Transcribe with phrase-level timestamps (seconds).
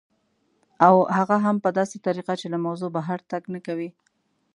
[0.87, 3.89] او هغه هم په داسې طریقه چې له موضوع بهر تګ نه کوي